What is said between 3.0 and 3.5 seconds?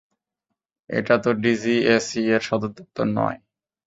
নয়।